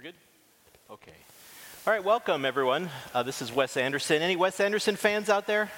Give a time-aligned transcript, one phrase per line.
[0.00, 0.14] We're good?
[0.90, 1.12] Okay.
[1.86, 2.88] All right, welcome everyone.
[3.12, 4.22] Uh, this is Wes Anderson.
[4.22, 5.70] Any Wes Anderson fans out there?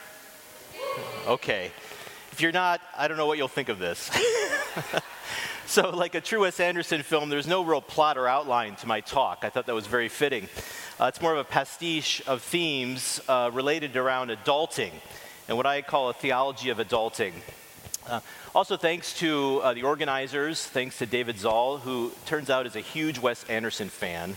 [1.26, 1.72] Okay.
[2.30, 4.12] If you're not, I don't know what you'll think of this.
[5.66, 9.00] so, like a true Wes Anderson film, there's no real plot or outline to my
[9.00, 9.40] talk.
[9.42, 10.48] I thought that was very fitting.
[11.00, 14.92] Uh, it's more of a pastiche of themes uh, related around adulting
[15.48, 17.32] and what I call a theology of adulting.
[18.08, 18.20] Uh,
[18.54, 22.80] also, thanks to uh, the organizers, thanks to David Zahl, who turns out is a
[22.80, 24.36] huge Wes Anderson fan.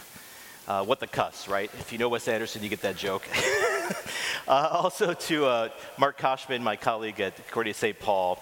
[0.68, 1.70] Uh, what the cuss, right?
[1.80, 3.28] If you know Wes Anderson, you get that joke.
[4.48, 8.00] Uh, also to uh, Mark Koschmann, my colleague at Concordia St.
[8.00, 8.38] Paul.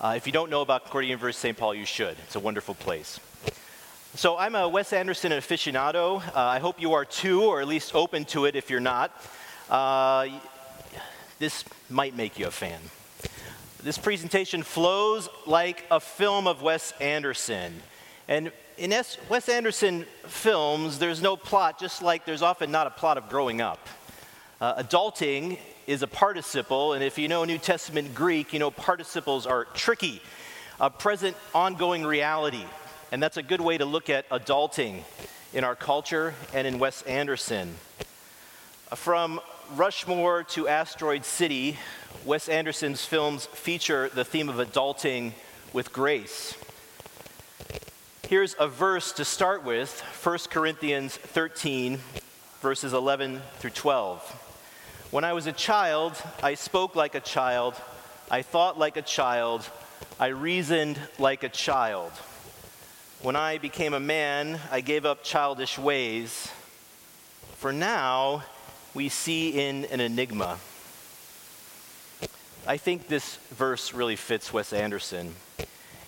[0.00, 1.56] Uh, if you don't know about Concordia University St.
[1.56, 2.16] Paul, you should.
[2.24, 3.20] It's a wonderful place.
[4.16, 6.22] So I'm a Wes Anderson aficionado.
[6.34, 9.12] I hope you are too, or at least open to it if you're not.
[11.38, 12.80] this might make you a fan.
[13.84, 17.82] This presentation flows like a film of Wes Anderson.
[18.28, 18.94] And in
[19.28, 23.60] Wes Anderson films, there's no plot, just like there's often not a plot of growing
[23.60, 23.86] up.
[24.58, 29.44] Uh, adulting is a participle, and if you know New Testament Greek, you know participles
[29.44, 30.22] are tricky,
[30.80, 32.64] a present, ongoing reality.
[33.12, 35.02] And that's a good way to look at adulting
[35.52, 37.74] in our culture and in Wes Anderson.
[38.94, 41.78] From Rushmore to Asteroid City,
[42.24, 45.32] Wes Anderson's films feature the theme of adulting
[45.72, 46.54] with grace.
[48.28, 51.98] Here's a verse to start with 1 Corinthians 13,
[52.60, 54.20] verses 11 through 12.
[55.10, 57.74] When I was a child, I spoke like a child,
[58.30, 59.68] I thought like a child,
[60.20, 62.12] I reasoned like a child.
[63.22, 66.50] When I became a man, I gave up childish ways.
[67.56, 68.44] For now,
[68.94, 70.58] we see in an enigma.
[72.66, 75.34] I think this verse really fits Wes Anderson.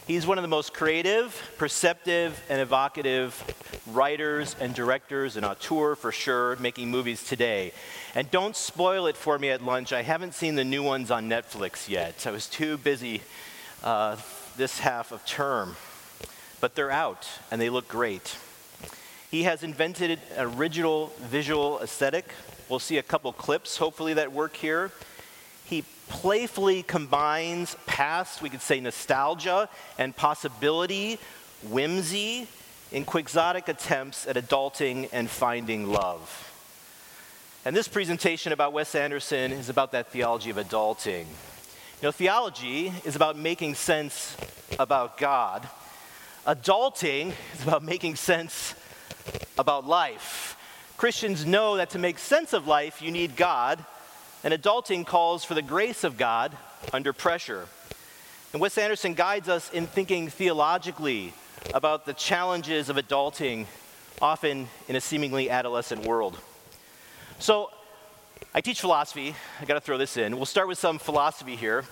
[0.06, 3.44] He's one of the most creative, perceptive, and evocative
[3.88, 7.72] writers and directors and auteur for sure making movies today.
[8.14, 9.92] And don't spoil it for me at lunch.
[9.92, 12.24] I haven't seen the new ones on Netflix yet.
[12.24, 13.20] I was too busy
[13.82, 14.16] uh,
[14.56, 15.74] this half of term.
[16.60, 18.36] But they're out and they look great.
[19.30, 22.26] He has invented an original visual aesthetic
[22.68, 24.90] We'll see a couple clips, hopefully, that work here.
[25.64, 31.20] He playfully combines past, we could say, nostalgia and possibility,
[31.68, 32.48] whimsy,
[32.90, 36.42] in quixotic attempts at adulting and finding love.
[37.64, 41.26] And this presentation about Wes Anderson is about that theology of adulting.
[42.00, 44.36] You know, theology is about making sense
[44.78, 45.68] about God.
[46.46, 48.74] Adulting is about making sense
[49.58, 50.56] about life.
[50.96, 53.84] Christians know that to make sense of life, you need God,
[54.42, 56.56] and adulting calls for the grace of God
[56.92, 57.66] under pressure.
[58.52, 61.34] And Wes Anderson guides us in thinking theologically
[61.74, 63.66] about the challenges of adulting,
[64.22, 66.38] often in a seemingly adolescent world.
[67.38, 67.70] So,
[68.54, 69.34] I teach philosophy.
[69.60, 70.36] I got to throw this in.
[70.36, 71.84] We'll start with some philosophy here.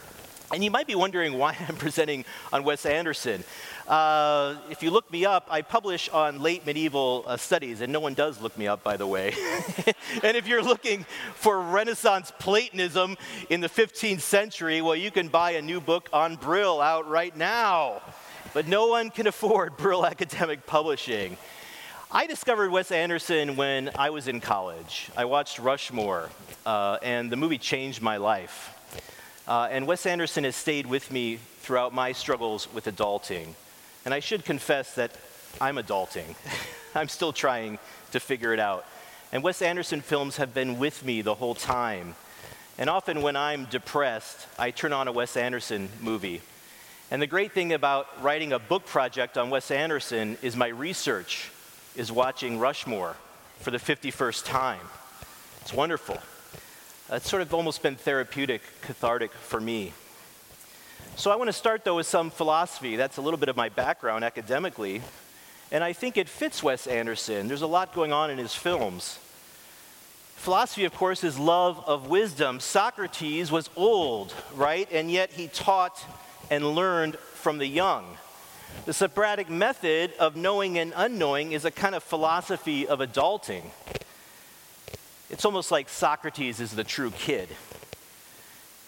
[0.54, 3.42] And you might be wondering why I'm presenting on Wes Anderson.
[3.88, 7.98] Uh, if you look me up, I publish on late medieval uh, studies, and no
[7.98, 9.34] one does look me up, by the way.
[10.22, 13.16] and if you're looking for Renaissance Platonism
[13.50, 17.36] in the 15th century, well, you can buy a new book on Brill out right
[17.36, 18.00] now.
[18.53, 21.36] But no one can afford Brill Academic Publishing.
[22.12, 25.10] I discovered Wes Anderson when I was in college.
[25.16, 26.31] I watched Rushmore,
[26.65, 28.71] uh, and the movie changed my life.
[29.47, 33.55] Uh, and Wes Anderson has stayed with me throughout my struggles with adulting.
[34.05, 35.12] And I should confess that
[35.60, 36.34] I'm adulting.
[36.94, 37.78] I'm still trying
[38.12, 38.87] to figure it out.
[39.33, 42.15] And Wes Anderson films have been with me the whole time.
[42.78, 46.41] And often when I'm depressed, I turn on a Wes Anderson movie.
[47.10, 51.50] And the great thing about writing a book project on Wes Anderson is my research
[51.94, 53.16] is watching Rushmore
[53.60, 54.81] for the 51st time.
[55.60, 56.19] It's wonderful.
[57.10, 59.92] Uh, it's sort of almost been therapeutic, cathartic for me.
[61.16, 62.97] So I want to start, though, with some philosophy.
[62.97, 65.03] That's a little bit of my background academically.
[65.70, 67.47] And I think it fits Wes Anderson.
[67.47, 69.18] There's a lot going on in his films.
[70.36, 72.59] Philosophy, of course, is love of wisdom.
[72.59, 74.89] Socrates was old, right?
[74.91, 76.03] And yet he taught
[76.51, 78.16] and learned from the young.
[78.86, 83.62] The Socratic method of knowing and unknowing is a kind of philosophy of adulting.
[85.34, 87.48] It's almost like Socrates is the true kid.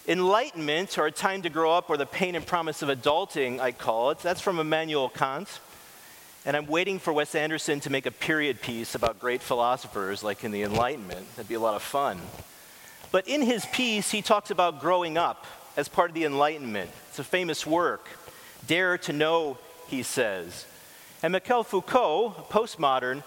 [0.06, 3.72] Enlightenment, or a time to grow up, or the pain and promise of adulting, I
[3.72, 5.58] call it, that's from Immanuel Kant.
[6.44, 10.44] And I'm waiting for Wes Anderson to make a period piece about great philosophers like
[10.44, 11.26] in the Enlightenment.
[11.34, 12.20] That'd be a lot of fun.
[13.10, 15.46] But in his piece, he talks about growing up
[15.76, 16.92] as part of the Enlightenment.
[17.08, 18.06] It's a famous work.
[18.68, 19.58] Dare to know,
[19.88, 20.64] he says.
[21.24, 23.24] And Michel Foucault, postmodern,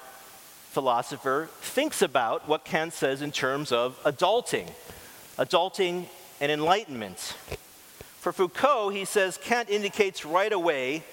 [0.80, 4.66] philosopher, thinks about what Kant says in terms of adulting,
[5.38, 6.06] adulting
[6.40, 7.36] and enlightenment.
[8.22, 11.04] For Foucault, he says Kant indicates right away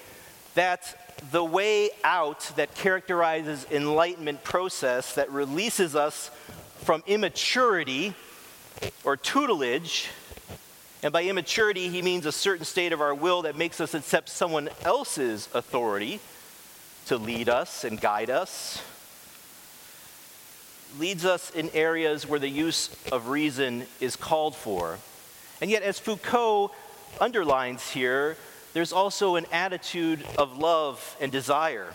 [0.55, 6.31] that the way out that characterizes enlightenment process that releases us
[6.77, 8.13] from immaturity
[9.03, 10.07] or tutelage
[11.03, 14.29] and by immaturity he means a certain state of our will that makes us accept
[14.29, 16.21] someone else's authority
[17.07, 18.81] to lead us and guide us
[20.99, 24.97] leads us in areas where the use of reason is called for
[25.61, 26.71] and yet as foucault
[27.19, 28.37] underlines here
[28.77, 31.87] there's also an attitude of love and desire.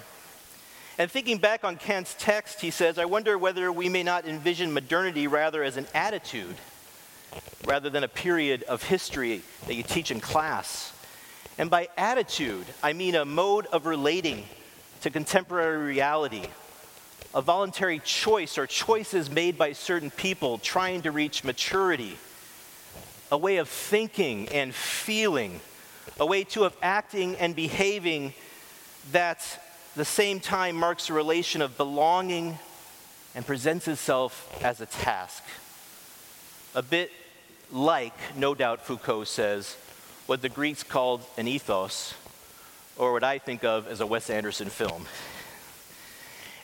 [0.98, 4.72] And thinking back on Kant's text, he says, I wonder whether we may not envision
[4.72, 6.56] modernity rather as an attitude,
[7.66, 10.92] rather than a period of history that you teach in class.
[11.56, 14.44] And by attitude, I mean a mode of relating
[15.02, 16.46] to contemporary reality,
[17.34, 22.16] a voluntary choice or choices made by certain people trying to reach maturity,
[23.30, 25.60] a way of thinking and feeling
[26.18, 28.34] a way to of acting and behaving
[29.12, 29.60] that
[29.96, 32.58] the same time marks a relation of belonging
[33.34, 35.42] and presents itself as a task.
[36.74, 37.10] A bit
[37.70, 39.76] like, no doubt, Foucault says,
[40.26, 42.14] what the Greeks called an ethos,
[42.96, 45.06] or what I think of as a Wes Anderson film.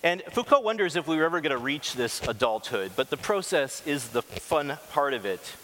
[0.02, 3.84] And Foucault wonders if we were ever going to reach this adulthood, but the process
[3.86, 5.54] is the fun part of it.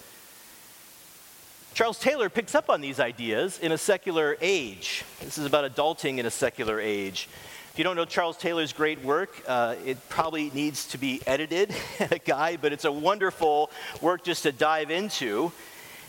[1.72, 5.04] Charles Taylor picks up on these ideas in a secular age.
[5.20, 7.28] This is about adulting in a secular age.
[7.72, 11.74] If you don't know Charles Taylor's great work, uh, it probably needs to be edited,
[12.12, 13.70] a guy, but it's a wonderful
[14.00, 15.50] work just to dive into.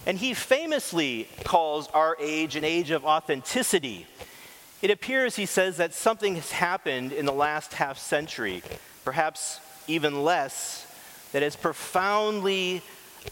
[0.05, 4.05] And he famously calls our age an age of authenticity.
[4.81, 8.61] It appears, he says, that something has happened in the last half century,
[9.03, 10.85] perhaps even less,
[11.31, 12.81] that has profoundly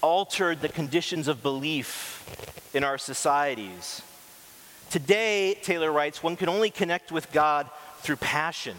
[0.02, 4.02] altered the conditions of belief in our societies.
[4.90, 7.70] Today, Taylor writes, one can only connect with God
[8.00, 8.78] through passion.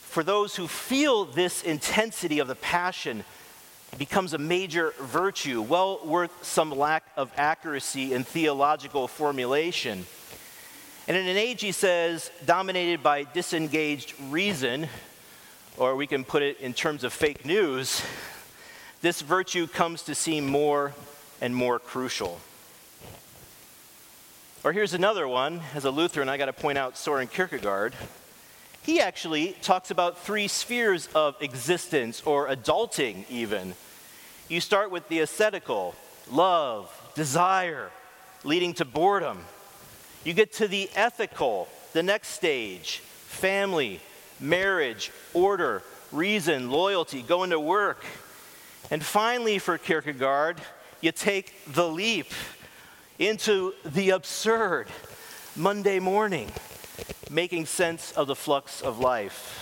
[0.00, 3.24] For those who feel this intensity of the passion,
[3.92, 10.06] it becomes a major virtue, well worth some lack of accuracy in theological formulation.
[11.06, 14.88] And in an age, he says, dominated by disengaged reason,
[15.76, 18.02] or we can put it in terms of fake news,
[19.02, 20.94] this virtue comes to seem more
[21.42, 22.40] and more crucial.
[24.62, 25.60] Or here's another one.
[25.74, 27.92] As a Lutheran, I got to point out Soren Kierkegaard.
[28.82, 33.74] He actually talks about three spheres of existence, or adulting, even.
[34.48, 35.94] You start with the aesthetical,
[36.30, 37.90] love, desire,
[38.42, 39.44] leading to boredom.
[40.24, 44.00] You get to the ethical, the next stage, family,
[44.40, 48.04] marriage, order, reason, loyalty, going to work,
[48.90, 50.60] and finally, for Kierkegaard,
[51.00, 52.32] you take the leap
[53.18, 54.88] into the absurd
[55.56, 56.50] Monday morning,
[57.30, 59.60] making sense of the flux of life.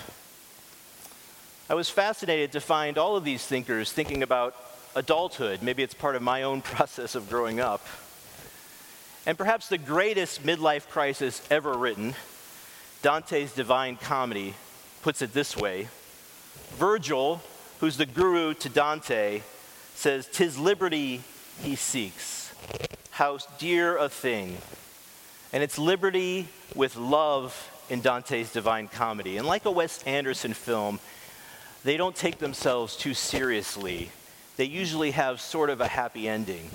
[1.70, 4.56] I was fascinated to find all of these thinkers thinking about
[4.94, 5.62] adulthood.
[5.62, 7.86] Maybe it's part of my own process of growing up.
[9.26, 12.14] And perhaps the greatest midlife crisis ever written,
[13.02, 14.54] Dante's Divine Comedy,
[15.02, 15.88] puts it this way
[16.74, 17.40] Virgil
[17.82, 19.42] who's the guru to Dante,
[19.96, 21.20] says, Tis liberty
[21.62, 22.54] he seeks.
[23.10, 24.56] How dear a thing.
[25.52, 29.36] And it's liberty with love in Dante's Divine Comedy.
[29.36, 31.00] And like a Wes Anderson film,
[31.82, 34.12] they don't take themselves too seriously.
[34.56, 36.70] They usually have sort of a happy ending.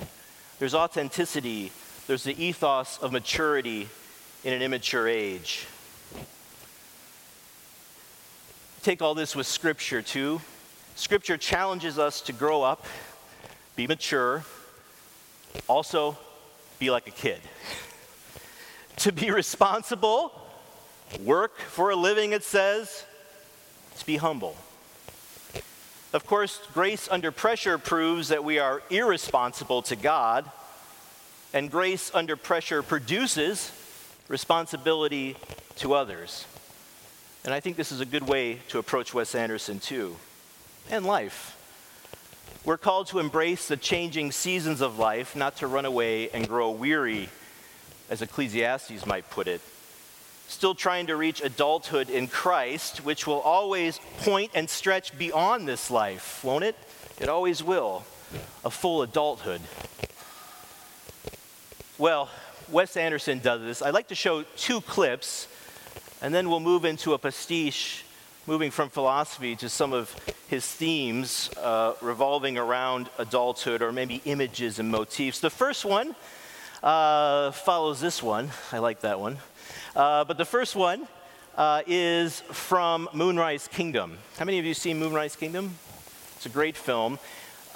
[0.60, 1.72] There's authenticity,
[2.08, 3.90] there's the ethos of maturity
[4.44, 5.68] in an immature age.
[8.82, 10.42] Take all this with Scripture, too.
[10.96, 12.86] Scripture challenges us to grow up,
[13.76, 14.46] be mature,
[15.68, 16.18] also
[16.80, 17.42] be like a kid.
[18.98, 20.32] to be responsible,
[21.24, 23.06] work for a living, it says,
[23.98, 24.56] to be humble.
[26.14, 30.50] Of course, grace under pressure proves that we are irresponsible to God,
[31.54, 33.72] and grace under pressure produces
[34.28, 35.36] responsibility
[35.78, 36.46] to others.
[37.46, 40.18] And I think this is a good way to approach Wes Anderson, too
[40.90, 41.54] and life.
[42.66, 46.72] We're called to embrace the changing seasons of life, not to run away and grow
[46.72, 47.30] weary,
[48.10, 49.62] as Ecclesiastes might put it.
[50.48, 55.92] Still trying to reach adulthood in Christ, which will always point and stretch beyond this
[55.92, 56.76] life, won't it?
[57.20, 58.06] It always will.
[58.64, 59.62] A full adulthood.
[62.00, 62.30] Well,
[62.70, 63.82] Wes Anderson does this.
[63.82, 65.48] I'd like to show two clips,
[66.22, 68.06] and then we'll move into a pastiche
[68.46, 70.16] moving from philosophy to some of
[70.48, 75.40] his themes uh, revolving around adulthood or maybe images and motifs.
[75.40, 76.16] The first one
[76.84, 78.52] uh, follows this one.
[78.72, 79.40] I like that one.
[79.96, 81.08] Uh, but the first one
[81.56, 84.20] uh, is from Moonrise Kingdom.
[84.38, 85.74] How many of you seen Moonrise Kingdom?
[86.36, 87.18] It's a great film.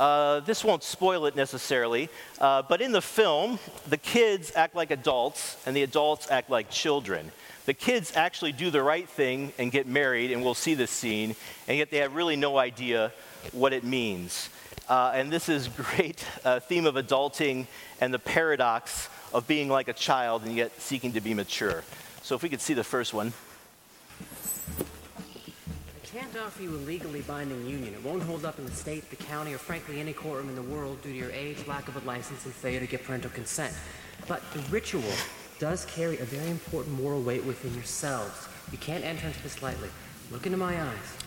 [0.01, 4.89] Uh, this won't spoil it necessarily, uh, but in the film, the kids act like
[4.89, 7.31] adults and the adults act like children.
[7.67, 11.35] The kids actually do the right thing and get married, and we'll see this scene,
[11.67, 13.11] and yet they have really no idea
[13.51, 14.49] what it means.
[14.89, 17.67] Uh, and this is great uh, theme of adulting
[17.99, 21.83] and the paradox of being like a child and yet seeking to be mature.
[22.23, 23.33] So if we could see the first one.
[26.11, 27.93] I can't offer you a legally binding union.
[27.93, 30.61] It won't hold up in the state, the county, or frankly any courtroom in the
[30.61, 33.73] world due to your age, lack of a license, and failure to get parental consent.
[34.27, 35.13] But the ritual
[35.57, 38.49] does carry a very important moral weight within yourselves.
[38.73, 39.87] You can't enter into this lightly.
[40.31, 41.17] Look into my eyes.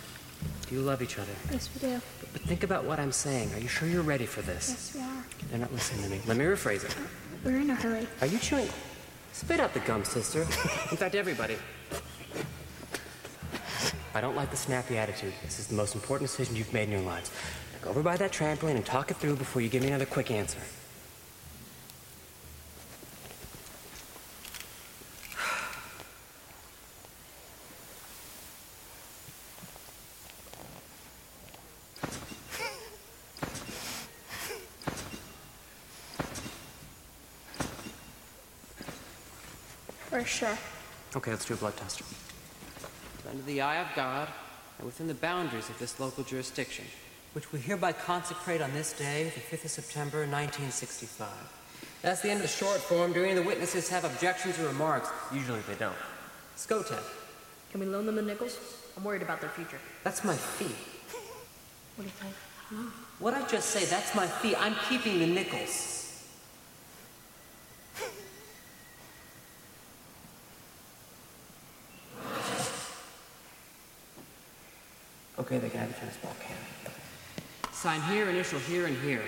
[0.69, 1.33] Do you love each other?
[1.51, 2.01] Yes, we do.
[2.21, 3.55] But, but think about what I'm saying.
[3.55, 4.69] Are you sure you're ready for this?
[4.69, 5.25] Yes, we are.
[5.49, 6.21] They're not listening to me.
[6.27, 6.95] Let me rephrase it.
[7.43, 8.07] We're in a hurry.
[8.21, 8.69] Are you chewing?
[9.33, 10.43] Spit out the gum, sister.
[10.91, 11.57] In fact, everybody.
[14.17, 15.33] I don't like the snappy attitude.
[15.43, 17.33] This is the most important decision you've made in your lives.
[17.73, 20.07] Now go over by that trampoline and talk it through before you give me another
[20.07, 20.61] quick answer.
[40.09, 40.57] For sure.
[41.17, 42.24] Okay, let's do a blood test.
[43.35, 44.29] Under the eye of God
[44.79, 46.85] and within the boundaries of this local jurisdiction,
[47.33, 51.27] which we hereby consecrate on this day, the 5th of September, 1965.
[52.01, 53.13] That's the end of the short form.
[53.13, 55.09] Do any of the witnesses have objections or remarks?
[55.33, 55.97] Usually they don't.
[56.57, 57.03] Skotak,
[57.73, 58.57] Can we loan them the nickels?
[58.97, 59.81] I'm worried about their future.
[60.05, 60.67] that's my fee.
[61.97, 62.35] What do you think?
[63.19, 64.55] What I just say, that's my fee.
[64.55, 65.94] I'm keeping the nickels.
[75.45, 76.57] Okay, they can have a tennis ball can.
[77.71, 79.21] Sign here, initial here, and here.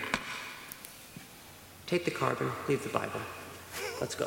[1.87, 3.21] Take the carbon, leave the Bible.
[4.01, 4.27] Let's go.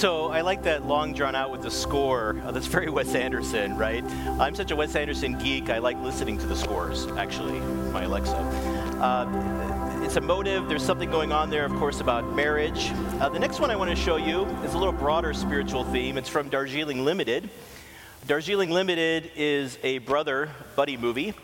[0.00, 2.40] So I like that long drawn out with the score.
[2.42, 4.02] Uh, that's very Wes Anderson, right?
[4.40, 5.68] I'm such a Wes Anderson geek.
[5.68, 7.06] I like listening to the scores.
[7.18, 7.60] Actually,
[7.92, 8.34] my Alexa.
[8.34, 10.70] Uh, it's emotive.
[10.70, 12.92] There's something going on there, of course, about marriage.
[13.20, 16.16] Uh, the next one I want to show you is a little broader spiritual theme.
[16.16, 17.50] It's from Darjeeling Limited.
[18.26, 21.34] Darjeeling Limited is a brother buddy movie,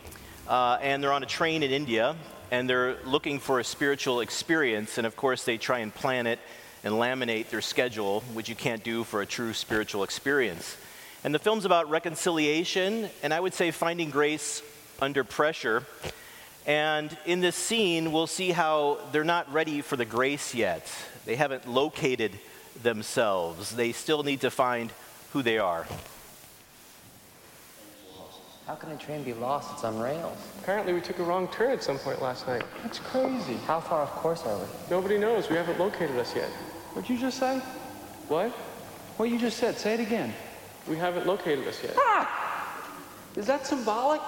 [0.48, 2.16] uh, and they're on a train in India,
[2.50, 4.96] and they're looking for a spiritual experience.
[4.96, 6.38] And of course, they try and plan it
[6.86, 10.76] and laminate their schedule, which you can't do for a true spiritual experience.
[11.24, 14.62] And the film's about reconciliation, and I would say finding grace
[15.02, 15.84] under pressure.
[16.64, 20.88] And in this scene, we'll see how they're not ready for the grace yet.
[21.24, 22.38] They haven't located
[22.80, 23.74] themselves.
[23.74, 24.92] They still need to find
[25.32, 25.88] who they are.
[28.68, 29.72] How can a train be lost?
[29.72, 30.38] It's on rails.
[30.62, 32.62] Apparently, we took a wrong turn at some point last night.
[32.84, 33.54] That's crazy.
[33.66, 34.64] How far off course are we?
[34.88, 35.50] Nobody knows.
[35.50, 36.48] We haven't located us yet.
[36.96, 37.60] What'd you just say?
[38.28, 38.52] What?
[39.18, 40.32] What you just said, say it again.
[40.88, 41.94] We haven't located us yet.
[43.36, 44.22] Is that symbolic?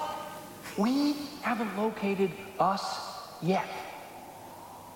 [0.77, 2.85] We haven't located us
[3.41, 3.65] yet.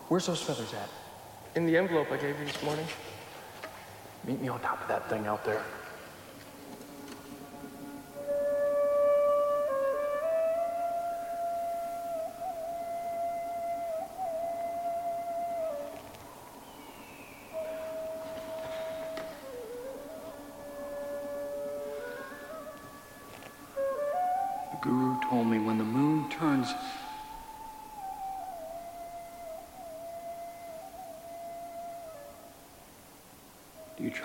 [0.08, 0.90] Where's those feathers at?
[1.56, 2.84] In the envelope I gave you this morning.
[4.26, 5.62] Meet me on top of that thing out there.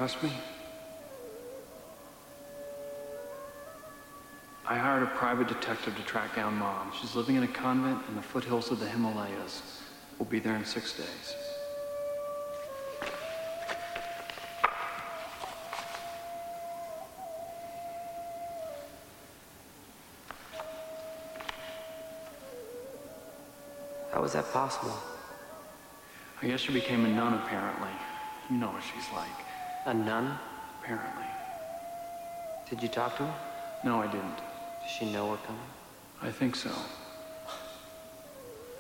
[0.08, 0.32] Trust me?
[4.66, 6.94] I hired a private detective to track down Mom.
[6.98, 9.82] She's living in a convent in the foothills of the Himalayas.
[10.18, 11.36] We'll be there in six days.
[24.14, 24.98] How was that possible?
[26.42, 27.90] I guess she became a nun, apparently.
[28.50, 29.47] You know what she's like,
[29.88, 30.38] A nun?
[30.88, 31.26] apparently.
[32.70, 33.34] Did you talk to her?
[33.84, 34.38] No, I didn't.
[34.82, 35.62] Does she know we're coming?
[36.22, 36.70] I think so.
[36.70, 37.56] How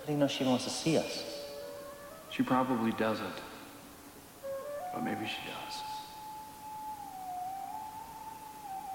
[0.06, 1.24] do you know she wants to see us?
[2.30, 3.40] She probably doesn't.
[4.94, 5.76] But maybe she does.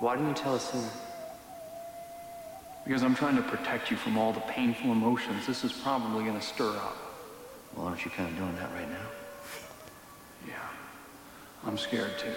[0.00, 0.88] Why didn't you tell us sooner?
[2.85, 6.38] Because I'm trying to protect you from all the painful emotions this is probably going
[6.38, 6.97] to stir up.
[7.76, 9.07] Well, aren't you kind of doing that right now?
[10.49, 10.54] Yeah,
[11.64, 12.35] I'm scared too.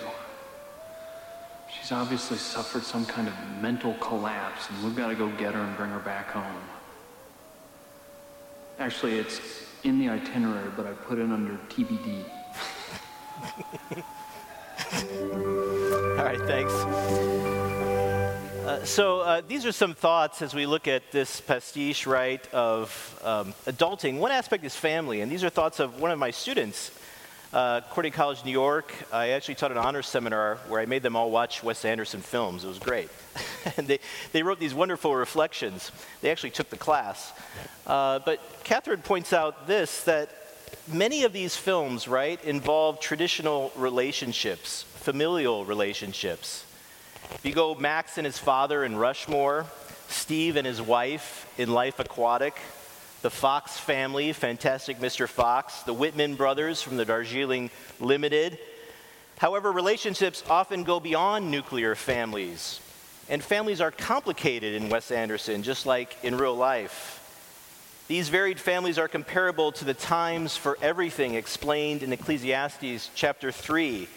[1.70, 5.62] She's obviously suffered some kind of mental collapse, and we've got to go get her
[5.62, 6.62] and bring her back home.
[8.80, 9.40] Actually, it's
[9.84, 12.24] in the itinerary, but I put it under TBD.
[16.18, 16.74] All right, thanks.
[18.66, 23.20] Uh, so uh, these are some thoughts as we look at this pastiche, right, of
[23.24, 24.18] um, adulting.
[24.18, 26.92] One aspect is family, and these are thoughts of one of my students,
[27.56, 27.80] uh,
[28.12, 28.94] College, New York.
[29.14, 32.66] I actually taught an honors seminar where I made them all watch Wes Anderson films.
[32.66, 33.10] It was great.
[33.78, 34.00] and they,
[34.34, 35.92] they wrote these wonderful reflections.
[36.22, 37.32] They actually took the class.
[37.88, 40.30] Uh, but Catherine points out this, that
[40.92, 46.66] many of these films, right, involve traditional relationships, familial relationships.
[47.36, 49.66] If you go Max and his father in Rushmore,
[50.10, 52.60] Steve and his wife in Life Aquatic,
[53.26, 55.28] the Fox family, Fantastic Mr.
[55.28, 58.60] Fox, the Whitman brothers from the Darjeeling Limited.
[59.40, 62.80] However, relationships often go beyond nuclear families.
[63.28, 67.20] And families are complicated in Wes Anderson, just like in real life.
[68.08, 74.08] These varied families are comparable to the times for everything explained in Ecclesiastes chapter 3.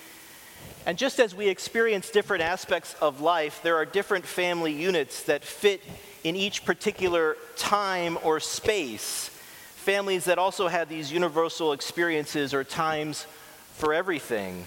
[0.85, 5.44] And just as we experience different aspects of life, there are different family units that
[5.44, 5.81] fit
[6.24, 9.31] in each particular time or space.
[9.76, 13.26] Families that also have these universal experiences or times
[13.74, 14.64] for everything.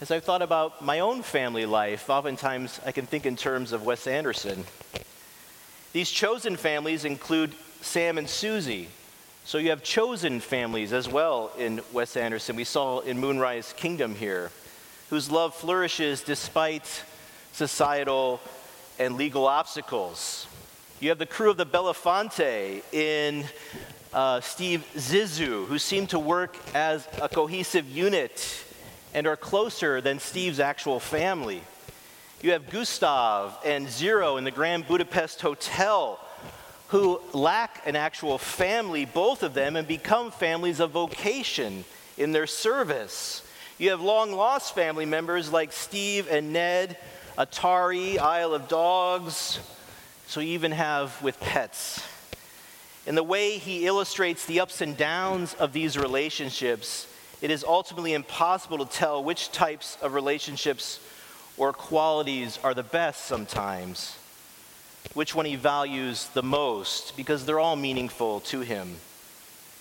[0.00, 3.86] As I've thought about my own family life, oftentimes I can think in terms of
[3.86, 4.64] Wes Anderson.
[5.92, 8.88] These chosen families include Sam and Susie.
[9.46, 12.56] So you have chosen families as well in Wes Anderson.
[12.56, 14.50] We saw in Moonrise Kingdom here,
[15.08, 17.04] whose love flourishes despite
[17.52, 18.40] societal
[18.98, 20.46] and legal obstacles.
[21.00, 23.44] You have the crew of the Belafonte in
[24.12, 28.64] uh, Steve Zissou, who seem to work as a cohesive unit
[29.12, 31.62] and are closer than Steve's actual family.
[32.42, 36.18] You have Gustav and Zero in the Grand Budapest Hotel,
[36.88, 41.84] who lack an actual family, both of them, and become families of vocation
[42.16, 43.42] in their service.
[43.78, 46.96] You have long lost family members like Steve and Ned,
[47.38, 49.60] Atari, Isle of Dogs.
[50.26, 52.02] So you even have with pets.
[53.06, 57.06] In the way he illustrates the ups and downs of these relationships,
[57.42, 60.98] it is ultimately impossible to tell which types of relationships
[61.58, 64.16] or qualities are the best sometimes,
[65.12, 68.96] which one he values the most, because they're all meaningful to him.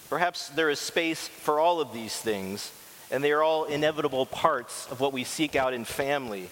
[0.09, 2.71] Perhaps there is space for all of these things,
[3.09, 6.49] and they are all inevitable parts of what we seek out in family.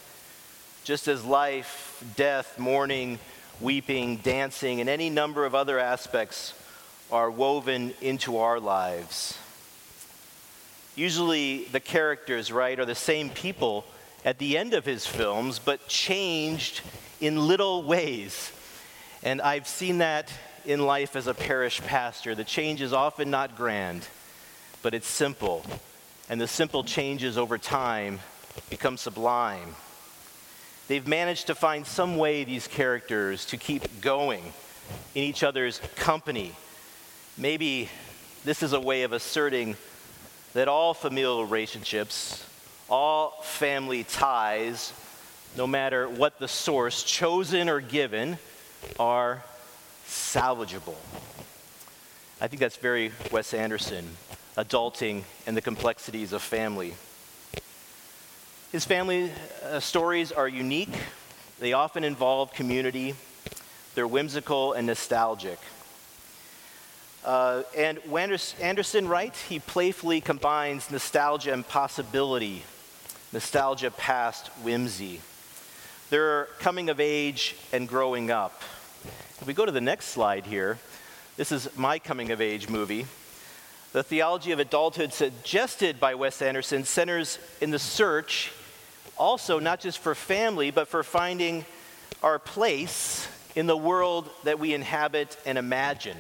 [0.84, 3.20] Just as life, death, mourning,
[3.62, 6.54] weeping, dancing, and any number of other aspects
[7.12, 9.38] are woven into our lives.
[10.96, 13.86] Usually, the characters, right, are the same people
[14.26, 16.82] at the end of his films, but changed
[17.22, 18.52] in little ways.
[19.24, 20.32] And I've seen that
[20.66, 22.36] in life as a parish pastor.
[22.36, 24.08] The change is often not grand,
[24.82, 25.66] but it's simple.
[26.30, 28.20] And the simple changes over time
[28.70, 29.76] become sublime.
[30.94, 34.44] They've managed to find some way, these characters, to keep going
[35.16, 36.54] in each other's company.
[37.36, 37.90] Maybe
[38.46, 39.76] this is a way of asserting
[40.54, 42.46] that all familial relationships,
[42.92, 44.94] all family ties,
[45.58, 48.38] no matter what the source, chosen or given,
[49.00, 49.44] are
[50.06, 50.98] salvageable.
[52.40, 54.08] I think that's very Wes Anderson,
[54.58, 56.94] adulting and the complexities of family.
[58.74, 59.30] His family
[59.64, 60.96] uh, stories are unique.
[61.60, 63.14] They often involve community.
[63.94, 65.60] They're whimsical and nostalgic.
[67.24, 68.00] Uh, and
[68.60, 72.64] Anderson, right, he playfully combines nostalgia and possibility,
[73.32, 75.22] nostalgia past whimsy.
[76.10, 78.64] They're coming of age and growing up.
[79.40, 80.80] If we go to the next slide here,
[81.38, 83.06] this is my coming of age movie.
[83.92, 88.52] The theology of adulthood suggested by Wes Anderson centers in the search,
[89.24, 91.64] also not just for family, but for finding
[92.22, 96.18] our place in the world that we inhabit and imagine.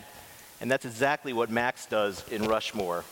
[0.61, 3.03] And that's exactly what Max does in Rushmore.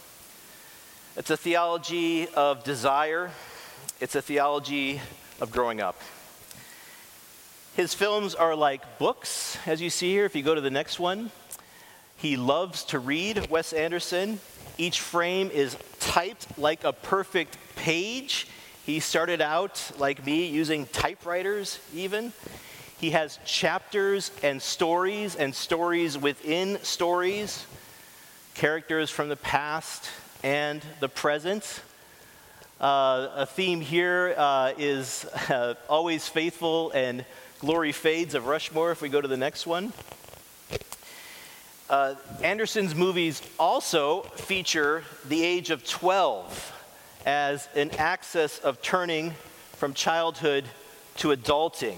[1.17, 3.31] It's a theology of desire,
[3.99, 5.01] it's a theology
[5.41, 5.99] of growing up.
[7.75, 11.01] His films are like books, as you see here, if you go to the next
[11.01, 11.31] one.
[12.15, 14.39] He loves to read, Wes Anderson.
[14.77, 18.47] Each frame is typed like a perfect page.
[18.85, 22.33] He started out, like me, using typewriters, even.
[22.99, 27.67] He has chapters and stories and stories within stories,
[28.55, 30.09] characters from the past
[30.43, 31.81] and the present.
[32.79, 37.23] Uh, a theme here uh, is uh, always faithful and
[37.59, 38.91] glory fades of Rushmore.
[38.91, 39.93] If we go to the next one.
[41.87, 46.80] Uh, Anderson's movies also feature the age of 12
[47.25, 49.33] as an axis of turning
[49.73, 50.65] from childhood
[51.17, 51.97] to adulting.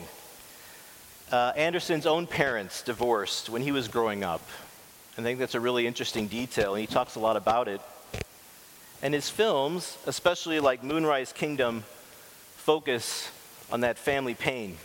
[1.32, 4.42] Uh, Anderson's own parents divorced when he was growing up.
[5.18, 7.82] I think that's a really interesting detail, and he talks a lot about it.
[9.02, 11.84] And his films, especially like Moonrise Kingdom,
[12.56, 13.30] focus
[13.72, 14.78] on that family pain.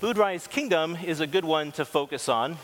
[0.00, 2.56] Moonrise Kingdom is a good one to focus on.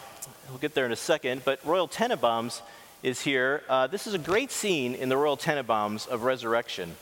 [0.48, 2.62] We'll get there in a second, but Royal Tenenbaums
[3.02, 3.62] is here.
[3.68, 6.96] Uh, this is a great scene in the Royal Tenenbaums of Resurrection.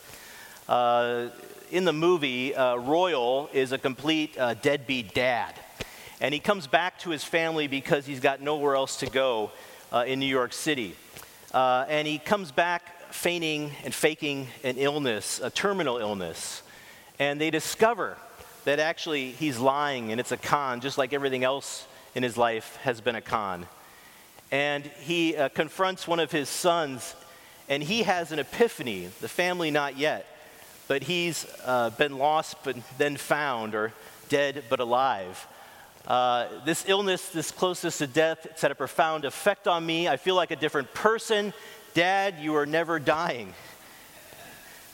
[0.68, 1.28] Uh,
[1.70, 5.54] in the movie, uh, Royal is a complete uh, deadbeat dad.
[6.20, 9.50] And he comes back to his family because he's got nowhere else to go
[9.92, 10.96] uh, in New York City.
[11.52, 16.62] Uh, and he comes back feigning and faking an illness, a terminal illness.
[17.18, 18.18] And they discover
[18.64, 22.76] that actually he's lying and it's a con, just like everything else in his life
[22.82, 23.66] has been a con.
[24.50, 27.14] And he uh, confronts one of his sons,
[27.68, 30.26] and he has an epiphany, the family not yet
[30.88, 33.92] but he's uh, been lost but then found, or
[34.28, 35.46] dead but alive.
[36.06, 40.08] Uh, this illness, this closeness to death, it's had a profound effect on me.
[40.08, 41.52] I feel like a different person.
[41.94, 43.52] Dad, you are never dying.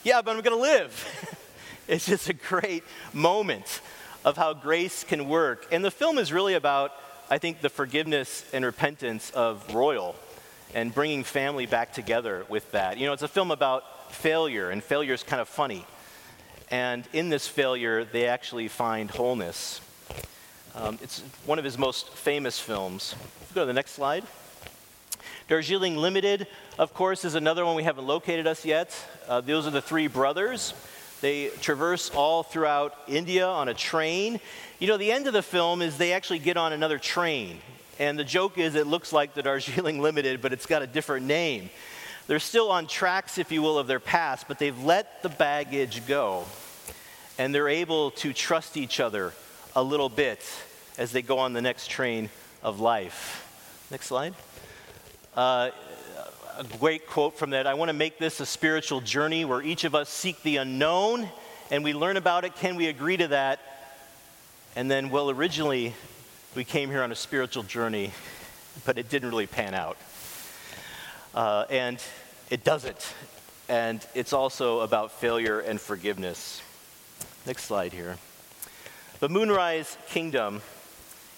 [0.05, 1.39] Yeah, but I'm going to live.
[1.89, 3.83] it's just a great moment
[4.25, 5.67] of how grace can work.
[5.71, 6.93] And the film is really about,
[7.31, 10.15] I think, the forgiveness and repentance of Royal
[10.75, 12.99] and bringing family back together with that.
[12.99, 15.85] You know, it's a film about failure, and failure is kind of funny.
[16.71, 19.81] And in this failure, they actually find wholeness.
[20.75, 23.15] Um, it's one of his most famous films.
[23.55, 24.25] Go to the next slide.
[25.49, 26.47] Darjeeling Limited,
[26.79, 28.97] of course, is another one we haven't located us yet.
[29.29, 30.73] Uh, those are the three brothers.
[31.23, 34.41] They traverse all throughout India on a train.
[34.81, 37.61] You know, the end of the film is they actually get on another train.
[38.01, 41.27] And the joke is it looks like the Darjeeling Limited, but it's got a different
[41.27, 41.71] name.
[42.27, 46.05] They're still on tracks, if you will, of their past, but they've let the baggage
[46.09, 46.45] go.
[47.39, 49.33] And they're able to trust each other
[49.77, 50.45] a little bit
[50.99, 52.31] as they go on the next train
[52.65, 53.87] of life.
[53.93, 54.35] Next slide.
[55.37, 55.71] Uh,
[56.59, 57.67] a great quote from that.
[57.67, 61.29] I want to make this a spiritual journey where each of us seek the unknown
[61.71, 62.55] and we learn about it.
[62.57, 63.61] Can we agree to that?
[64.77, 65.95] And then, well, originally
[66.55, 68.13] we came here on a spiritual journey,
[68.85, 69.97] but it didn't really pan out.
[71.35, 72.03] Uh, and
[72.51, 73.15] it doesn't.
[73.69, 76.61] And it's also about failure and forgiveness.
[77.47, 78.19] Next slide here.
[79.21, 80.61] The Moonrise Kingdom.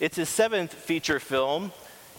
[0.00, 1.72] It's his seventh feature film.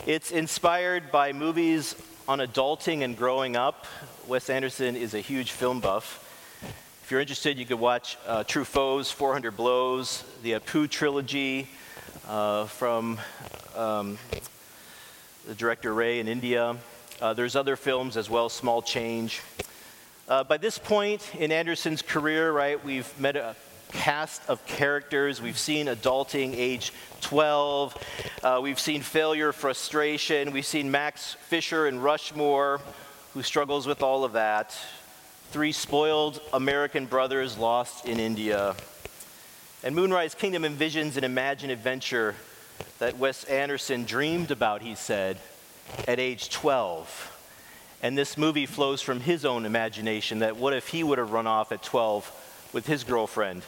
[0.06, 1.96] It's inspired by movies
[2.28, 3.86] on adulting and growing up.
[4.28, 6.22] Wes Anderson is a huge film buff.
[7.04, 11.70] If you're interested, you could watch uh, Foes*, 400 Blows, the Apu trilogy
[12.28, 13.20] uh, from
[13.76, 14.18] um,
[15.48, 16.76] the director Ray in India.
[17.22, 19.42] Uh, there's other films as well, Small Change.
[20.28, 23.56] Uh, by this point in Anderson's career, right, we've met a
[23.92, 25.42] cast of characters.
[25.42, 27.98] We've seen adulting age 12.
[28.44, 30.52] Uh, we've seen failure, frustration.
[30.52, 32.82] We've seen Max Fisher and Rushmore,
[33.34, 34.78] who struggles with all of that.
[35.52, 38.76] Three spoiled American brothers lost in India.
[39.84, 42.36] And Moonrise Kingdom envisions an imagined adventure
[43.00, 45.38] that Wes Anderson dreamed about, he said,
[46.08, 47.32] at age 12.
[48.02, 51.48] And this movie flows from his own imagination that what if he would have run
[51.48, 53.64] off at 12 with his girlfriend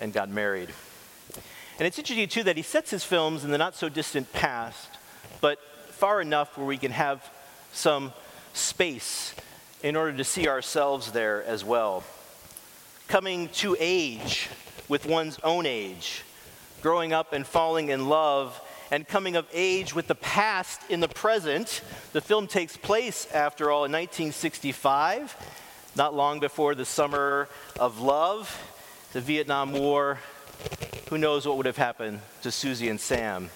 [0.00, 0.70] and got married?
[1.78, 4.88] And it's interesting, too, that he sets his films in the not so distant past,
[5.40, 7.28] but far enough where we can have
[7.72, 8.12] some
[8.52, 9.34] space
[9.82, 12.04] in order to see ourselves there as well.
[13.08, 14.48] Coming to age
[14.88, 16.22] with one's own age,
[16.80, 21.08] growing up and falling in love, and coming of age with the past in the
[21.08, 21.82] present.
[22.12, 25.36] The film takes place, after all, in 1965,
[25.96, 27.48] not long before the Summer
[27.80, 28.73] of Love,
[29.14, 30.18] the Vietnam War.
[31.08, 33.48] Who knows what would have happened to Susie and Sam?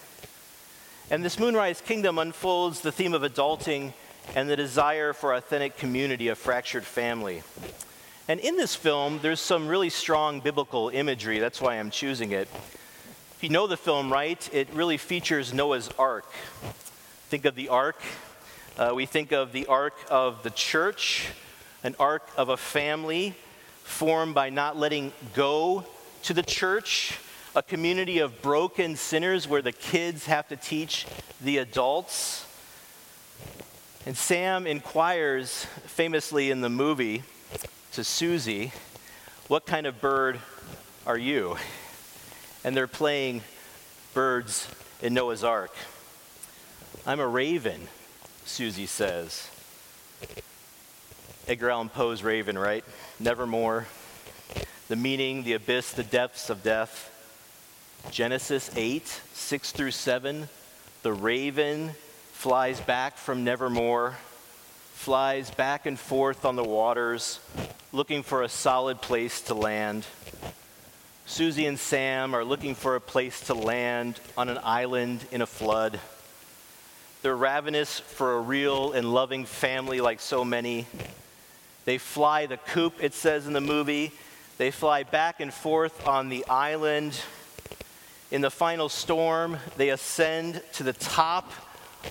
[1.10, 3.92] And this Moonrise Kingdom unfolds the theme of adulting
[4.36, 7.42] and the desire for authentic community, a fractured family.
[8.28, 11.40] And in this film, there's some really strong biblical imagery.
[11.40, 12.46] That's why I'm choosing it.
[13.32, 16.30] If you know the film right, it really features Noah's Ark.
[17.30, 18.00] Think of the Ark.
[18.78, 21.26] Uh, we think of the Ark of the church,
[21.82, 23.34] an ark of a family
[23.88, 25.84] formed by not letting go
[26.22, 27.18] to the church,
[27.56, 31.06] a community of broken sinners where the kids have to teach
[31.40, 32.46] the adults.
[34.06, 37.22] And Sam inquires famously in the movie
[37.92, 38.72] to Susie,
[39.48, 40.38] What kind of bird
[41.06, 41.56] are you?
[42.62, 43.42] And they're playing
[44.12, 44.68] birds
[45.02, 45.74] in Noah's Ark.
[47.06, 47.88] I'm a raven,
[48.44, 49.48] Susie says.
[51.48, 52.84] Edgar Allan Poe's Raven, right?
[53.18, 53.86] Nevermore.
[54.88, 57.10] The meaning, the abyss, the depths of death.
[58.10, 60.50] Genesis 8, 6 through 7.
[61.02, 61.92] The raven
[62.32, 64.18] flies back from Nevermore,
[64.92, 67.40] flies back and forth on the waters,
[67.92, 70.04] looking for a solid place to land.
[71.24, 75.46] Susie and Sam are looking for a place to land on an island in a
[75.46, 75.98] flood.
[77.22, 80.86] They're ravenous for a real and loving family like so many.
[81.88, 84.12] They fly the coop, it says in the movie.
[84.58, 87.18] They fly back and forth on the island.
[88.30, 91.50] In the final storm, they ascend to the top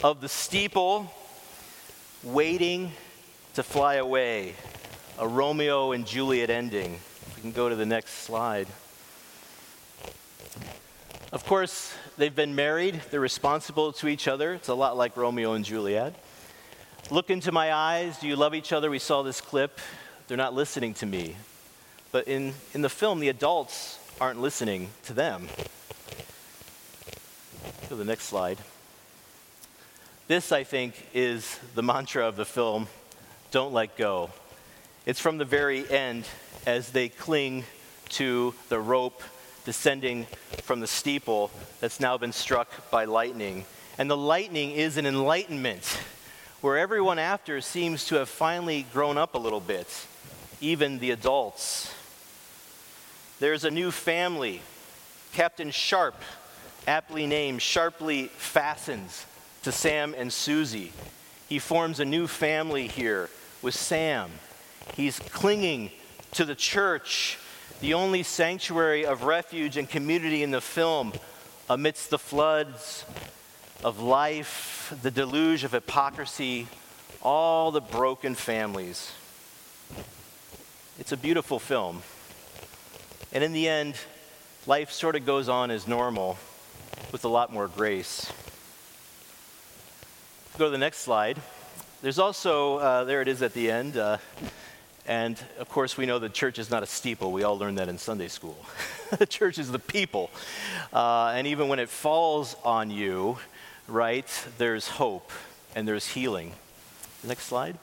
[0.04, 1.14] of the steeple,
[2.24, 2.92] waiting
[3.54, 4.56] to fly away.
[5.20, 7.00] A Romeo and Juliet ending.
[7.36, 8.66] We can go to the next slide.
[11.32, 14.56] Of course, they've been married, they're responsible to each other.
[14.56, 16.16] It's a lot like Romeo and Juliet.
[17.10, 18.20] Look into my eyes.
[18.20, 18.90] Do you love each other?
[18.90, 19.80] We saw this clip.
[20.28, 21.38] They're not listening to me.
[22.12, 25.48] But in, in the film, the adults aren't listening to them.
[27.84, 28.58] Go to the next slide.
[30.28, 32.88] This, I think, is the mantra of the film
[33.52, 34.30] don't let go.
[35.06, 36.26] It's from the very end
[36.66, 37.64] as they cling
[38.10, 39.24] to the rope
[39.64, 40.26] descending
[40.64, 43.64] from the steeple that's now been struck by lightning.
[43.98, 45.98] And the lightning is an enlightenment
[46.62, 50.08] where everyone after seems to have finally grown up a little bit,
[50.60, 51.94] even the adults.
[53.40, 54.62] There's a new family.
[55.34, 56.16] Captain Sharp,
[56.88, 59.26] aptly named, sharply fastens
[59.62, 60.94] to Sam and Susie.
[61.48, 63.30] He forms a new family here
[63.62, 64.32] with Sam.
[64.96, 65.92] He's clinging
[66.32, 67.38] to the church
[67.82, 71.14] the only sanctuary of refuge and community in the film
[71.70, 73.06] amidst the floods
[73.84, 76.68] of life, the deluge of hypocrisy,
[77.22, 79.12] all the broken families.
[81.00, 82.02] It's a beautiful film.
[83.32, 83.96] And in the end,
[84.66, 86.38] life sort of goes on as normal
[87.12, 88.32] with a lot more grace.
[90.58, 91.40] Go to the next slide.
[92.02, 93.98] There's also, uh, there it is at the end.
[93.98, 94.18] Uh,
[95.06, 97.32] and of course, we know the church is not a steeple.
[97.32, 98.58] We all learned that in Sunday school.
[99.18, 100.32] the church is the people.
[100.92, 103.38] Uh, and even when it falls on you,
[103.88, 105.32] right, there's hope
[105.76, 106.54] and there's healing.
[107.24, 107.78] Next slide.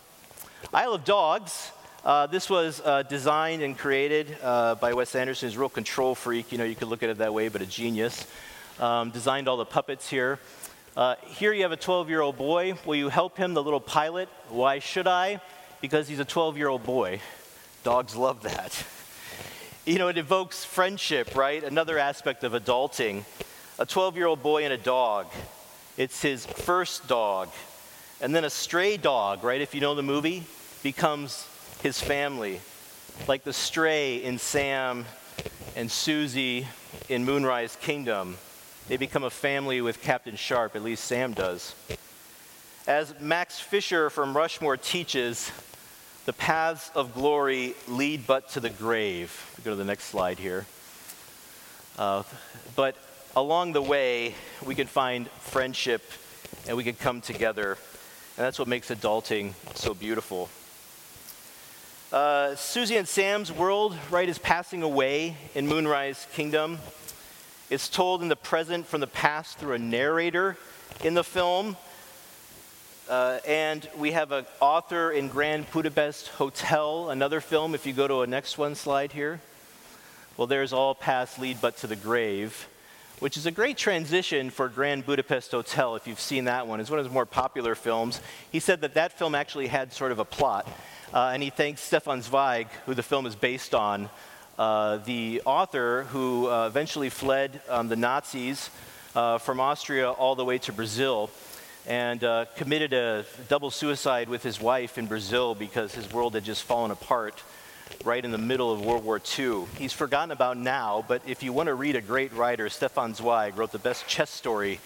[0.73, 1.71] Isle of Dogs.
[2.05, 5.49] Uh, this was uh, designed and created uh, by Wes Anderson.
[5.49, 6.53] He's a real control freak.
[6.53, 8.27] You know, you could look at it that way, but a genius.
[8.79, 10.39] Um, designed all the puppets here.
[10.97, 12.75] Uh, here you have a 12 year old boy.
[12.85, 14.29] Will you help him, the little pilot?
[14.49, 15.41] Why should I?
[15.85, 17.21] because he's a 12 year old boy.
[17.83, 18.85] Dogs love that.
[19.87, 21.63] You know, it evokes friendship, right?
[21.63, 23.25] Another aspect of adulting.
[23.79, 25.27] A 12 year old boy and a dog.
[25.97, 27.51] It's his first dog.
[28.21, 29.61] And then a stray dog, right?
[29.61, 30.45] If you know the movie,
[30.83, 31.47] becomes
[31.83, 32.61] his family.
[33.29, 35.05] Like the stray in Sam
[35.77, 36.67] and Susie
[37.09, 38.37] in Moonrise Kingdom.
[38.89, 41.75] They become a family with Captain Sharp, at least Sam does.
[42.87, 45.51] As Max Fisher from Rushmore teaches,
[46.27, 49.55] the paths of glory lead but to the grave.
[49.57, 50.67] We go to the next slide here.
[51.99, 52.25] Uh,
[52.75, 52.97] but
[53.37, 56.03] along the way, we can find friendship
[56.69, 57.79] and we can come together.
[58.37, 60.49] And that's what makes adulting so beautiful.
[62.13, 66.79] Uh, Susie and Sam's world, right, is passing away in Moonrise Kingdom.
[67.71, 70.57] It's told in the present from the past through a narrator
[71.03, 71.77] in the film.
[73.09, 78.07] Uh, and we have an author in Grand Budapest Hotel, another film, if you go
[78.07, 79.41] to a next one slide here.
[80.37, 82.69] Well, there's all paths lead but to the grave,
[83.21, 86.81] which is a great transition for Grand Budapest Hotel, if you've seen that one.
[86.81, 88.21] It's one of his more popular films.
[88.51, 90.69] He said that that film actually had sort of a plot,
[91.13, 94.11] uh, and he thanks Stefan Zweig, who the film is based on,
[94.59, 98.71] uh, the author who uh, eventually fled um, the Nazis
[99.15, 101.31] uh, from Austria all the way to Brazil
[101.87, 106.45] and uh, committed a double suicide with his wife in Brazil because his world had
[106.45, 107.43] just fallen apart
[108.05, 109.65] right in the middle of World War II.
[109.79, 113.57] He's forgotten about now, but if you want to read a great writer, Stefan Zweig
[113.57, 114.81] wrote the best chess story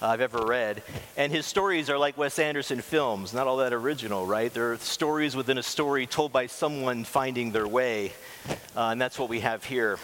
[0.00, 0.82] uh, I've ever read.
[1.16, 4.52] And his stories are like Wes Anderson films, not all that original, right?
[4.52, 8.12] They're stories within a story told by someone finding their way.
[8.76, 9.98] Uh, and that's what we have here.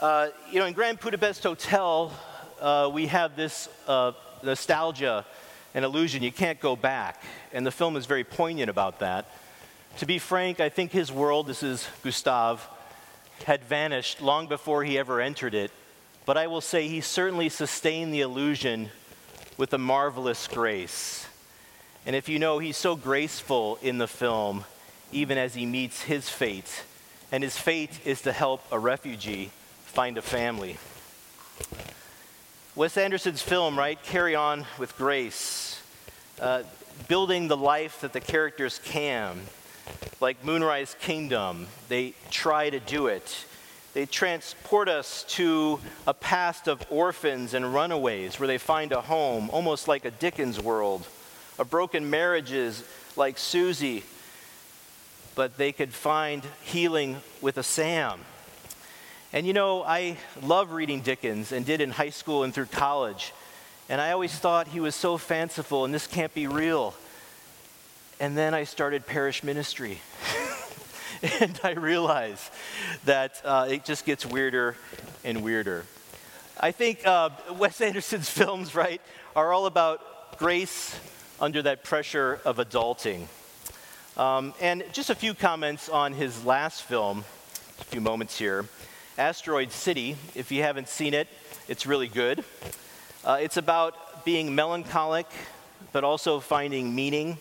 [0.00, 2.12] Uh, you know, in Grand Budapest Hotel,
[2.60, 5.24] uh, we have this uh, nostalgia
[5.74, 6.22] and illusion.
[6.22, 7.22] You can't go back.
[7.52, 9.26] And the film is very poignant about that.
[9.98, 12.62] To be frank, I think his world, this is Gustave,
[13.44, 15.72] had vanished long before he ever entered it.
[16.24, 18.90] But I will say he certainly sustained the illusion
[19.56, 21.26] with a marvelous grace.
[22.06, 24.64] And if you know, he's so graceful in the film,
[25.10, 26.84] even as he meets his fate.
[27.32, 29.50] And his fate is to help a refugee
[29.82, 30.76] find a family.
[32.76, 34.00] Wes Anderson's film, right?
[34.04, 35.82] Carry on with grace,
[36.40, 36.62] uh,
[37.08, 39.40] building the life that the characters can.
[40.20, 43.44] Like Moonrise Kingdom, they try to do it.
[43.94, 49.50] They transport us to a past of orphans and runaways where they find a home,
[49.50, 51.06] almost like a Dickens world,
[51.58, 52.84] of broken marriages
[53.16, 54.04] like Suzy,
[55.34, 58.20] but they could find healing with a Sam
[59.32, 63.34] and you know, I love reading Dickens and did in high school and through college.
[63.90, 66.94] And I always thought he was so fanciful and this can't be real.
[68.20, 70.00] And then I started parish ministry.
[71.40, 72.50] and I realized
[73.04, 74.76] that uh, it just gets weirder
[75.24, 75.84] and weirder.
[76.58, 79.00] I think uh, Wes Anderson's films, right,
[79.36, 80.98] are all about grace
[81.40, 83.26] under that pressure of adulting.
[84.16, 87.24] Um, and just a few comments on his last film,
[87.80, 88.64] a few moments here.
[89.16, 90.16] Asteroid City.
[90.34, 91.28] If you haven't seen it,
[91.68, 92.44] it's really good.
[93.24, 95.26] Uh, it's about being melancholic,
[95.92, 97.38] but also finding meaning,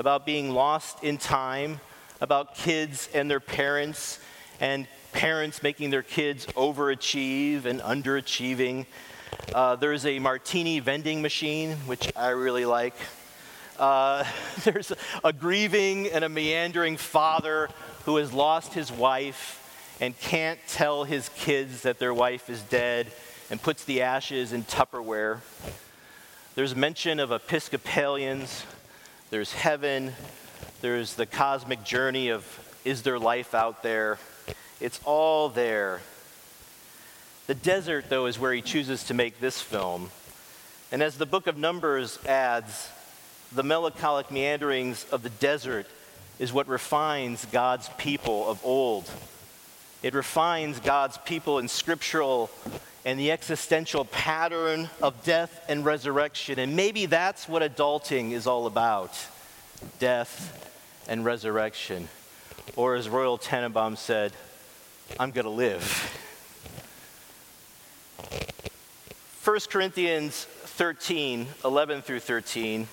[0.00, 1.78] about being lost in time,
[2.22, 4.18] about kids and their parents,
[4.58, 8.86] and parents making their kids overachieve and underachieving.
[9.54, 12.94] Uh, there's a martini vending machine, which I really like.
[13.78, 14.24] Uh,
[14.64, 17.68] there's a, a grieving and a meandering father
[18.06, 19.58] who has lost his wife
[20.00, 23.12] and can't tell his kids that their wife is dead
[23.50, 25.40] and puts the ashes in Tupperware.
[26.54, 28.64] There's mention of Episcopalians,
[29.30, 30.12] there's heaven,
[30.80, 32.44] there's the cosmic journey of
[32.84, 34.18] is there life out there?
[34.80, 36.00] It's all there.
[37.46, 40.10] The desert, though, is where he chooses to make this film.
[40.92, 42.88] And as the book of Numbers adds,
[43.52, 45.86] the melancholic meanderings of the desert
[46.38, 49.10] is what refines God's people of old
[50.02, 52.50] it refines God's people in scriptural
[53.04, 56.58] and the existential pattern of death and resurrection.
[56.58, 59.16] And maybe that's what adulting is all about
[59.98, 60.56] death
[61.08, 62.08] and resurrection.
[62.76, 64.32] Or as Royal Tenenbaum said,
[65.18, 66.16] I'm going to live.
[69.42, 72.86] 1 Corinthians 13, 11 through 13.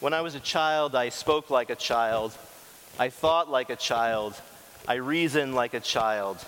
[0.00, 2.36] When I was a child, I spoke like a child,
[2.98, 4.34] I thought like a child.
[4.88, 6.38] I reasoned like a child.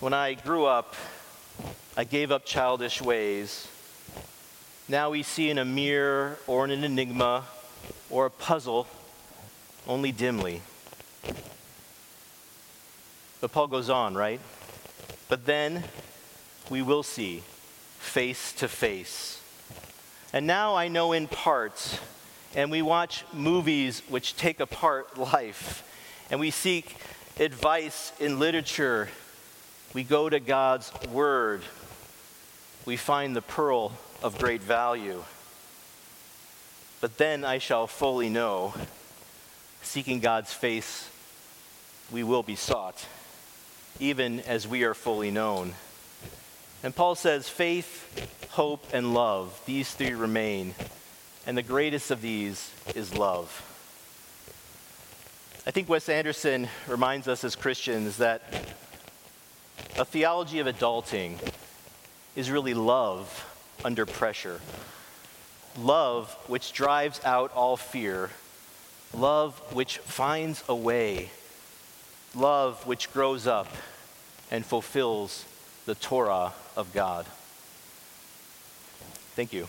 [0.00, 0.96] When I grew up,
[1.98, 3.66] I gave up childish ways.
[4.88, 7.42] Now we see in a mirror or in an enigma
[8.08, 8.86] or a puzzle
[9.84, 10.62] only dimly.
[13.40, 14.38] But Paul goes on, right?
[15.28, 15.82] But then
[16.70, 17.42] we will see
[17.98, 19.42] face to face.
[20.32, 21.98] And now I know in part,
[22.54, 25.82] and we watch movies which take apart life,
[26.30, 26.94] and we seek
[27.40, 29.08] advice in literature,
[29.94, 31.62] we go to God's Word.
[32.88, 35.22] We find the pearl of great value.
[37.02, 38.72] But then I shall fully know,
[39.82, 41.10] seeking God's face,
[42.10, 43.04] we will be sought,
[44.00, 45.74] even as we are fully known.
[46.82, 50.74] And Paul says, faith, hope, and love, these three remain.
[51.46, 53.50] And the greatest of these is love.
[55.66, 58.74] I think Wes Anderson reminds us as Christians that
[59.98, 61.38] a theology of adulting
[62.38, 63.44] is really love
[63.84, 64.60] under pressure.
[65.76, 68.30] Love which drives out all fear.
[69.12, 71.30] Love which finds a way.
[72.36, 73.66] Love which grows up
[74.52, 75.44] and fulfills
[75.84, 77.26] the Torah of God.
[79.34, 79.66] Thank you.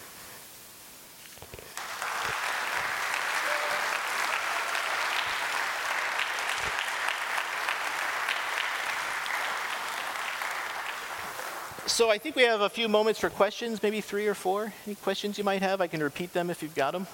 [11.99, 14.71] So I think we have a few moments for questions, maybe three or four.
[14.85, 15.81] Any questions you might have?
[15.81, 17.07] I can repeat them if you've got them.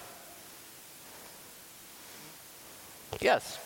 [3.19, 3.57] Yes.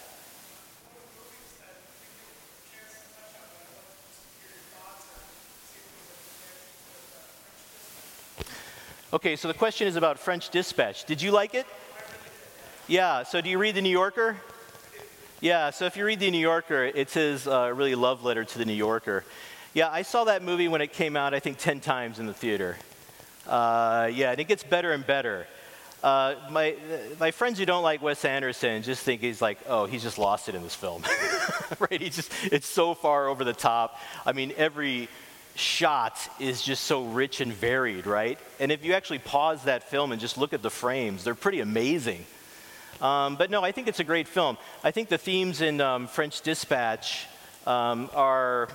[9.11, 11.03] Okay, so the question is about French Dispatch.
[11.03, 11.67] Did you like it?
[12.88, 14.38] Yeah, so do you read the New Yorker?
[15.41, 18.57] Yeah, so if you read the New Yorker, it's his uh, really love letter to
[18.57, 19.26] the New Yorker.
[19.76, 22.34] Yeah, I saw that movie when it came out, I think 10 times in the
[22.34, 22.76] theater.
[23.47, 25.45] Uh, yeah, and it gets better and better.
[26.01, 26.76] Uh, my,
[27.20, 30.49] my friends who don't like Wes Anderson just think he's like, oh, he's just lost
[30.49, 31.03] it in this film.
[31.80, 32.01] right?
[32.01, 33.99] He just, it's so far over the top.
[34.26, 35.07] I mean, every
[35.53, 38.39] shot is just so rich and varied, right?
[38.59, 41.59] And if you actually pause that film and just look at the frames, they're pretty
[41.59, 42.26] amazing.
[43.01, 44.57] Um, but no, I think it's a great film.
[44.84, 47.28] I think the themes in um, French Dispatch
[47.67, 48.70] um, are,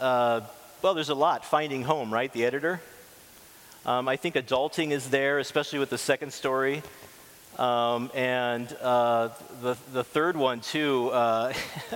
[0.00, 0.40] uh,
[0.82, 1.44] well, there's a lot.
[1.44, 2.32] Finding home, right?
[2.32, 2.80] The editor.
[3.84, 6.82] Um, I think adulting is there, especially with the second story.
[7.58, 9.28] Um, and uh,
[9.60, 11.52] the, the third one, too, uh,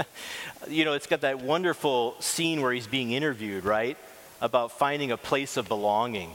[0.68, 3.96] you know, it's got that wonderful scene where he's being interviewed, right?
[4.40, 6.30] About finding a place of belonging.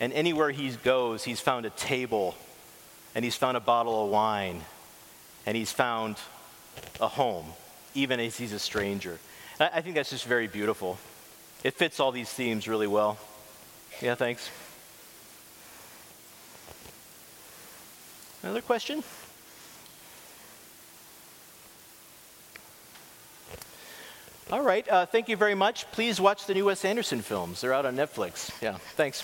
[0.00, 2.34] And anywhere he goes, he's found a table,
[3.14, 4.62] and he's found a bottle of wine,
[5.46, 6.16] and he's found
[7.00, 7.46] a home,
[7.94, 9.18] even as he's a stranger.
[9.58, 10.98] I, think that's just very beautiful.
[11.64, 13.18] It fits all these themes really well.
[14.02, 14.50] Yeah, thanks.
[18.42, 19.02] Another question?
[24.52, 25.90] All right, uh, thank you very much.
[25.90, 27.62] Please watch the new Wes Anderson films.
[27.62, 28.50] They're out on Netflix.
[28.62, 29.22] Yeah, thanks.